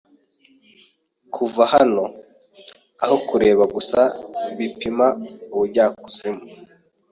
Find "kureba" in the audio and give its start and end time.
3.27-3.63